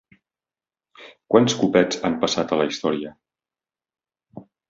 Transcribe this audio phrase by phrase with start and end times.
[1.33, 3.13] Quants copets han passat a la història?